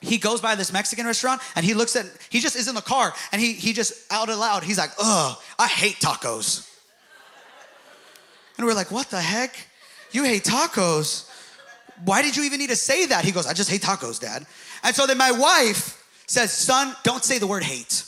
[0.05, 2.81] He goes by this Mexican restaurant and he looks at, he just is in the
[2.81, 6.69] car and he, he just out loud, he's like, ugh, I hate tacos.
[8.57, 9.55] And we're like, what the heck?
[10.11, 11.29] You hate tacos?
[12.03, 13.25] Why did you even need to say that?
[13.25, 14.45] He goes, I just hate tacos, dad.
[14.83, 18.03] And so then my wife says, son, don't say the word hate.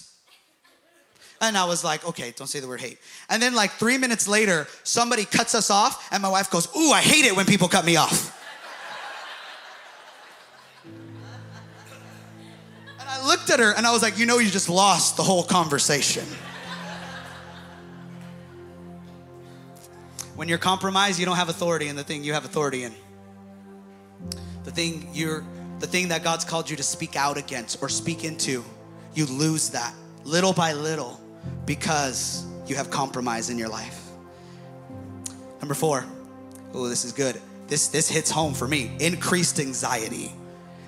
[1.41, 2.97] And I was like, okay, don't say the word hate.
[3.29, 6.91] And then, like three minutes later, somebody cuts us off, and my wife goes, Ooh,
[6.91, 8.33] I hate it when people cut me off.
[13.27, 16.25] Looked at her and I was like, You know, you just lost the whole conversation.
[20.35, 22.93] when you're compromised, you don't have authority in the thing you have authority in.
[24.63, 25.43] The thing you're
[25.79, 28.65] the thing that God's called you to speak out against or speak into,
[29.13, 31.21] you lose that little by little
[31.65, 34.03] because you have compromise in your life.
[35.59, 36.05] Number four,
[36.73, 37.39] oh, this is good.
[37.67, 38.95] This, this hits home for me.
[38.99, 40.31] Increased anxiety.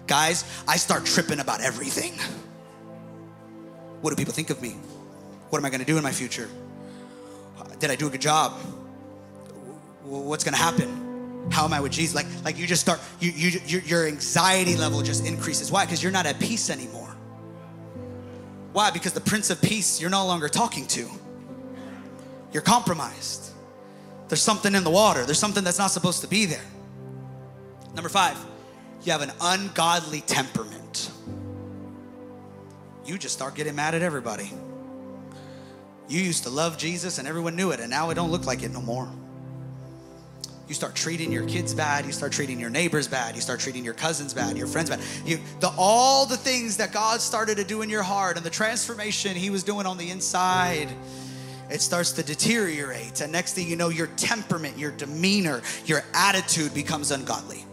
[0.10, 2.14] Guys, I start tripping about everything.
[4.02, 4.72] What do people think of me?
[5.52, 6.50] What am I gonna do in my future?
[7.78, 8.54] Did I do a good job?
[10.04, 11.48] What's gonna happen?
[11.52, 12.16] How am I with Jesus?
[12.16, 15.72] Like, like you just start, you, you, your anxiety level just increases.
[15.72, 15.86] Why?
[15.86, 17.16] Because you're not at peace anymore.
[18.74, 18.90] Why?
[18.90, 21.08] Because the Prince of Peace you're no longer talking to.
[22.52, 23.52] You're compromised.
[24.28, 26.66] There's something in the water, there's something that's not supposed to be there.
[27.94, 28.44] Number five,
[29.04, 31.12] you have an ungodly temperament.
[33.06, 34.52] You just start getting mad at everybody.
[36.08, 38.64] You used to love Jesus and everyone knew it, and now it don't look like
[38.64, 39.10] it no more
[40.70, 43.84] you start treating your kids bad you start treating your neighbors bad you start treating
[43.84, 47.64] your cousins bad your friends bad you the all the things that god started to
[47.64, 50.88] do in your heart and the transformation he was doing on the inside
[51.72, 56.72] it starts to deteriorate and next thing you know your temperament your demeanor your attitude
[56.74, 57.66] becomes ungodly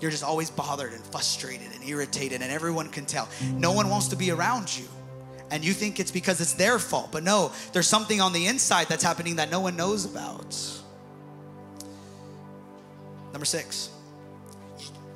[0.00, 4.08] you're just always bothered and frustrated and irritated and everyone can tell no one wants
[4.08, 4.84] to be around you
[5.50, 8.86] and you think it's because it's their fault but no there's something on the inside
[8.88, 10.54] that's happening that no one knows about
[13.32, 13.90] Number six,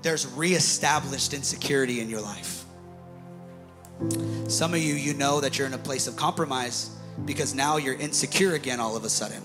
[0.03, 2.65] there's reestablished insecurity in your life.
[4.49, 6.91] Some of you, you know that you're in a place of compromise
[7.25, 9.43] because now you're insecure again all of a sudden.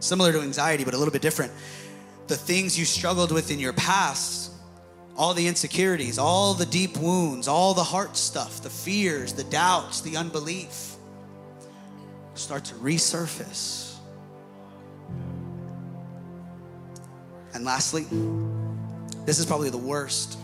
[0.00, 1.52] Similar to anxiety, but a little bit different.
[2.26, 4.43] The things you struggled with in your past,
[5.16, 10.00] all the insecurities, all the deep wounds, all the heart stuff, the fears, the doubts,
[10.00, 10.96] the unbelief
[12.34, 13.94] start to resurface
[17.54, 18.04] And lastly,
[19.24, 20.38] this is probably the worst,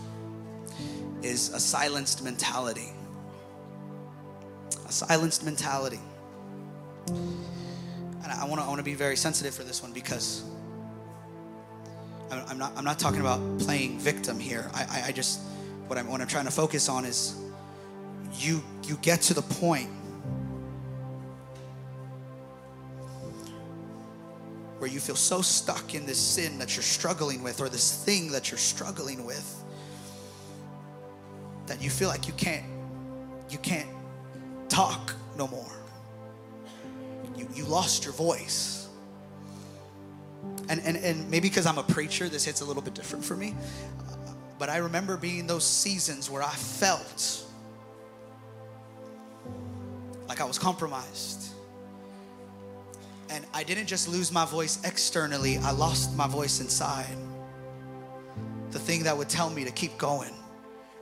[1.21, 2.93] is a silenced mentality.
[4.87, 5.99] A silenced mentality.
[7.07, 10.43] And I want to I want to be very sensitive for this one because
[12.31, 14.69] I'm not I'm not talking about playing victim here.
[14.73, 15.41] I, I, just
[15.87, 17.35] what I'm what I'm trying to focus on is
[18.33, 19.89] you you get to the point
[24.79, 28.31] where you feel so stuck in this sin that you're struggling with or this thing
[28.31, 29.63] that you're struggling with
[31.67, 32.65] that you feel like you can't
[33.49, 33.89] you can't
[34.69, 35.71] talk no more
[37.35, 38.80] you, you lost your voice
[40.69, 43.35] and, and and maybe because i'm a preacher this hits a little bit different for
[43.35, 43.55] me
[44.59, 47.43] but i remember being those seasons where i felt
[50.27, 51.51] like i was compromised
[53.31, 57.15] and I didn't just lose my voice externally, I lost my voice inside.
[58.71, 60.33] The thing that would tell me to keep going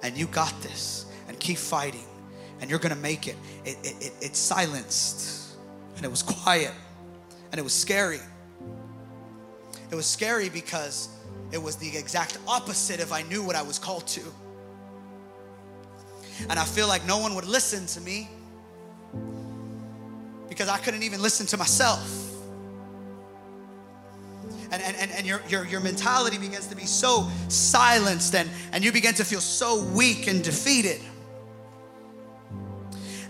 [0.04, 2.06] and you got this and keep fighting
[2.62, 3.36] and you're gonna make it.
[3.66, 5.56] It, it, it, it silenced
[5.96, 6.74] and it was quiet
[7.52, 8.20] and it was scary.
[9.92, 11.10] It was scary because
[11.52, 14.22] it was the exact opposite if I knew what I was called to.
[16.50, 18.30] And I feel like no one would listen to me
[20.48, 22.28] because I couldn't even listen to myself.
[24.72, 28.84] And, and, and, and your, your, your mentality begins to be so silenced and, and
[28.84, 31.02] you begin to feel so weak and defeated.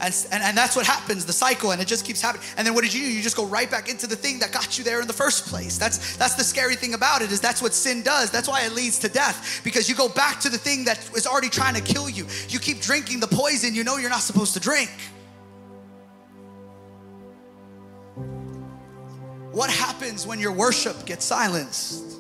[0.01, 2.45] And, and, and that's what happens, the cycle, and it just keeps happening.
[2.55, 3.11] And then what did you do?
[3.11, 5.47] You just go right back into the thing that got you there in the first
[5.47, 5.77] place.
[5.77, 8.31] That's that's the scary thing about it, is that's what sin does.
[8.31, 9.61] That's why it leads to death.
[9.63, 12.25] Because you go back to the thing that is already trying to kill you.
[12.47, 14.91] You keep drinking the poison you know you're not supposed to drink.
[19.51, 22.19] What happens when your worship gets silenced?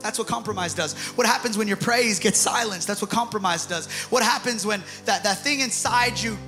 [0.00, 0.94] That's what compromise does.
[1.16, 2.86] What happens when your praise gets silenced?
[2.86, 3.90] That's what compromise does.
[4.10, 6.38] What happens when that, that thing inside you,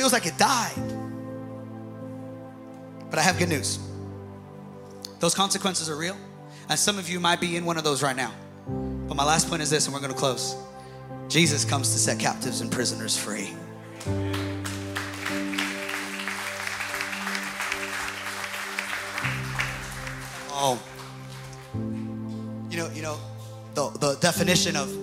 [0.00, 0.72] feels like it died?
[3.10, 3.78] But I have good news.
[5.18, 6.16] Those consequences are real,
[6.70, 8.32] and some of you might be in one of those right now.
[8.66, 10.56] But my last point is this, and we're gonna close
[11.28, 13.52] Jesus comes to set captives and prisoners free.
[20.48, 20.82] Oh.
[22.70, 23.18] You know, you know,
[23.74, 24.96] the, the definition of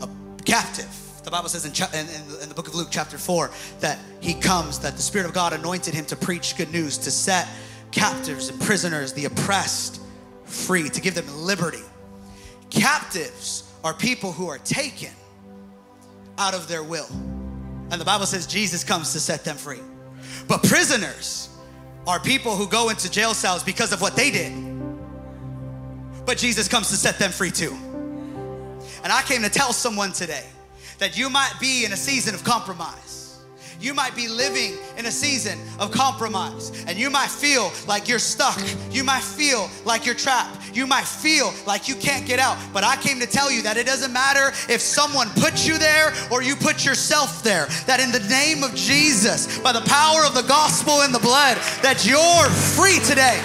[0.00, 0.08] a
[0.46, 1.01] captive.
[1.24, 3.50] The Bible says in, in, in, the book of Luke, chapter 4,
[3.80, 7.10] that he comes, that the Spirit of God anointed him to preach good news, to
[7.10, 7.48] set
[7.92, 10.00] captives and prisoners, the oppressed,
[10.44, 11.82] free, to give them liberty.
[12.70, 15.10] Captives are people who are taken
[16.38, 17.08] out of their will.
[17.90, 19.80] And the Bible says Jesus comes to set them free.
[20.48, 21.50] But prisoners
[22.06, 24.52] are people who go into jail cells because of what they did
[26.24, 27.76] but Jesus comes to set them free too.
[29.02, 30.44] And I came to tell someone today
[31.02, 33.40] that you might be in a season of compromise.
[33.80, 38.20] You might be living in a season of compromise and you might feel like you're
[38.20, 38.56] stuck.
[38.92, 40.72] You might feel like you're trapped.
[40.72, 42.56] You might feel like you can't get out.
[42.72, 46.14] But I came to tell you that it doesn't matter if someone puts you there
[46.30, 47.66] or you put yourself there.
[47.88, 51.56] That in the name of Jesus, by the power of the gospel and the blood,
[51.82, 52.48] that you're
[52.78, 53.42] free today.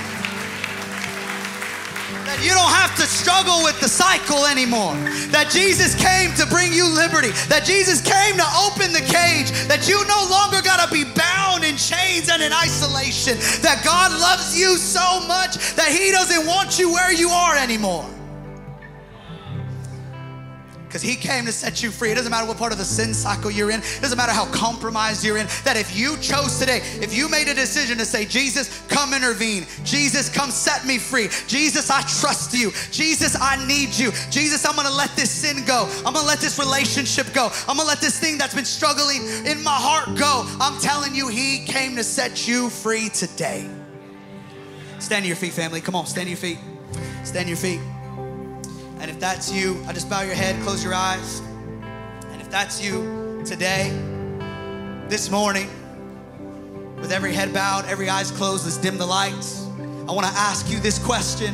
[2.42, 4.94] You don't have to struggle with the cycle anymore.
[5.34, 7.32] That Jesus came to bring you liberty.
[7.50, 9.52] That Jesus came to open the cage.
[9.68, 13.38] That you no longer got to be bound in chains and in isolation.
[13.62, 18.16] That God loves you so much that He doesn't want you where you are anymore
[20.88, 22.12] because he came to set you free.
[22.12, 24.46] It doesn't matter what part of the sin cycle you're in, it doesn't matter how
[24.52, 25.48] compromised you're in.
[25.66, 29.66] That if you chose today, if you made a decision to say, Jesus, come intervene,
[29.84, 34.76] Jesus, come set me free, Jesus, I trust you, Jesus, I need you, Jesus, I'm
[34.76, 38.18] gonna let this sin go, I'm gonna let this relationship go, I'm gonna let this
[38.18, 40.46] thing that's been struggling in my heart go.
[40.60, 43.70] I'm telling you, he came to set you free today.
[45.00, 45.82] Stand to your feet, family.
[45.82, 46.58] Come on, stand to your feet.
[47.24, 47.97] Stand to your feet.
[49.00, 51.41] And if that's you, I just bow your head, close your eyes.
[52.32, 53.89] And if that's you today,
[55.08, 55.70] this morning,
[56.98, 59.66] with every head bowed, every eyes closed, let's dim the lights.
[60.08, 61.54] I want to ask you this question.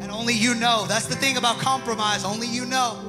[0.00, 0.84] And only you know.
[0.86, 3.00] That's the thing about compromise, only you know.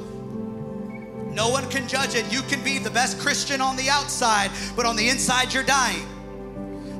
[1.29, 2.31] No one can judge it.
[2.31, 6.07] You can be the best Christian on the outside, but on the inside, you're dying.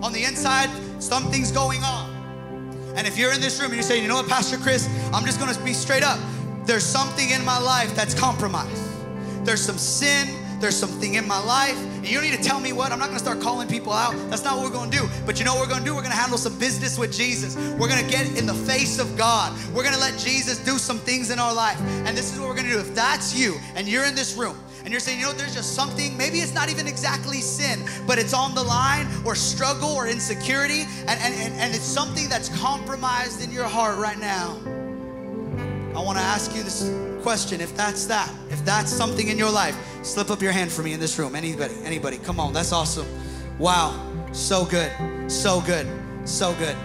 [0.03, 0.69] On the inside,
[1.01, 2.06] something's going on.
[2.97, 5.23] And if you're in this room and you say, you know what, Pastor Chris, I'm
[5.23, 6.19] just gonna be straight up.
[6.65, 8.83] There's something in my life that's compromised.
[9.45, 10.27] There's some sin,
[10.59, 11.77] there's something in my life.
[11.77, 12.91] And you don't need to tell me what.
[12.91, 14.15] I'm not gonna start calling people out.
[14.31, 15.07] That's not what we're gonna do.
[15.27, 15.93] But you know what we're gonna do?
[15.93, 17.55] We're gonna handle some business with Jesus.
[17.77, 19.53] We're gonna get in the face of God.
[19.75, 21.79] We're gonna let Jesus do some things in our life.
[21.79, 22.79] And this is what we're gonna do.
[22.79, 24.57] If that's you and you're in this room,
[24.87, 28.17] and you're saying, you know, there's just something, maybe it's not even exactly sin, but
[28.17, 32.47] it's on the line or struggle or insecurity, and, and, and, and it's something that's
[32.57, 34.57] compromised in your heart right now.
[35.93, 36.89] I want to ask you this
[37.21, 37.59] question.
[37.59, 40.93] If that's that, if that's something in your life, slip up your hand for me
[40.93, 41.35] in this room.
[41.35, 43.07] Anybody, anybody, come on, that's awesome.
[43.59, 43.91] Wow,
[44.31, 44.89] so good,
[45.29, 45.85] so good,
[46.23, 46.77] so good.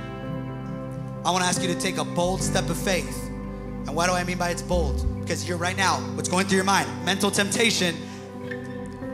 [1.24, 3.28] I want to ask you to take a bold step of faith.
[3.28, 5.06] And what do I mean by it's bold?
[5.22, 6.88] Because you're right now, what's going through your mind?
[7.04, 7.96] Mental temptation.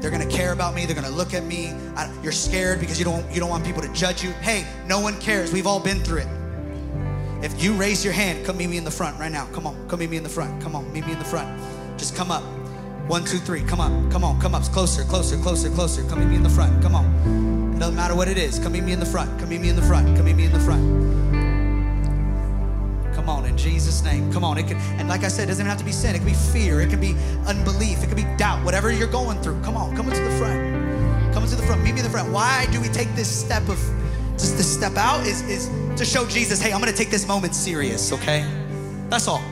[0.01, 0.87] They're gonna care about me.
[0.87, 1.73] They're gonna look at me.
[1.97, 4.31] I, you're scared because you don't you don't want people to judge you.
[4.41, 5.53] Hey, no one cares.
[5.53, 6.29] We've all been through it.
[7.43, 9.47] If you raise your hand, come meet me in the front right now.
[9.53, 10.63] Come on, come meet me in the front.
[10.63, 11.61] Come on, meet me in the front.
[11.99, 12.43] Just come up.
[13.09, 13.63] One, two, three.
[13.63, 14.63] Come on, come on, come up.
[14.65, 16.03] Closer, closer, closer, closer.
[16.09, 16.83] Come meet me in the front.
[16.83, 17.75] Come on.
[17.75, 18.59] It doesn't matter what it is.
[18.59, 19.39] Come meet me in the front.
[19.39, 20.17] Come meet me in the front.
[20.17, 21.08] Come meet me in the front.
[23.29, 24.33] Come on, in Jesus' name.
[24.33, 24.57] Come on.
[24.57, 26.15] It can, and like I said, it doesn't have to be sin.
[26.15, 26.81] It can be fear.
[26.81, 27.15] It can be
[27.47, 28.03] unbelief.
[28.03, 28.65] It can be doubt.
[28.65, 29.61] Whatever you're going through.
[29.61, 31.35] Come on, come into the front.
[31.35, 31.83] Come into the front.
[31.83, 32.33] Meet me in the front.
[32.33, 33.77] Why do we take this step of
[34.39, 35.27] just this step out?
[35.27, 35.69] Is is
[35.99, 38.47] to show Jesus, hey, I'm gonna take this moment serious, okay?
[39.11, 39.45] That's all.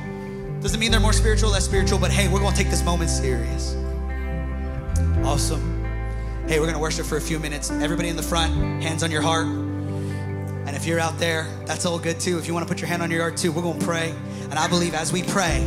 [0.62, 3.76] Doesn't mean they're more spiritual, less spiritual, but hey, we're gonna take this moment serious.
[5.22, 5.84] Awesome.
[6.48, 7.70] Hey, we're gonna worship for a few minutes.
[7.70, 9.65] Everybody in the front, hands on your heart.
[10.66, 12.38] And if you're out there, that's all good too.
[12.38, 14.14] If you want to put your hand on your heart too, we're going to pray.
[14.50, 15.64] And I believe as we pray,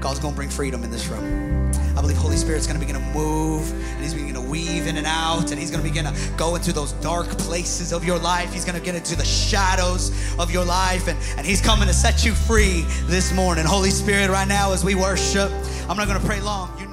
[0.00, 1.48] God's going to bring freedom in this room.
[1.96, 4.96] I believe Holy Spirit's going to begin to move and He's beginning to weave in
[4.96, 8.18] and out, and He's going to begin to go into those dark places of your
[8.18, 8.52] life.
[8.52, 11.94] He's going to get into the shadows of your life, and, and He's coming to
[11.94, 13.64] set you free this morning.
[13.66, 15.50] Holy Spirit, right now, as we worship,
[15.88, 16.78] I'm not going to pray long.
[16.78, 16.87] You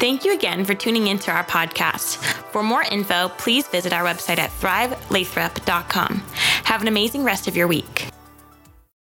[0.00, 2.16] Thank you again for tuning into our podcast.
[2.52, 6.22] For more info, please visit our website at thrivelathrop.com.
[6.64, 8.06] Have an amazing rest of your week.